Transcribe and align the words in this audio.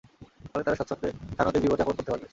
ফলে 0.51 0.63
তারা 0.65 0.77
স্বচ্ছন্দে 0.79 1.09
সানন্দে 1.35 1.59
জীবন 1.63 1.77
যাপন 1.79 1.93
করতে 1.97 2.11
পারবে। 2.11 2.27